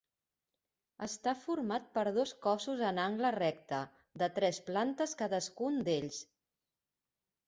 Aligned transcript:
Està 1.07 1.33
format 1.41 1.83
per 1.97 2.05
dos 2.15 2.31
cossos 2.45 2.81
en 2.91 3.01
angle 3.03 3.31
recte 3.35 3.81
de 4.23 4.31
tres 4.39 4.61
plantes 4.71 5.13
cadascun 5.21 5.77
d'ells. 5.91 6.19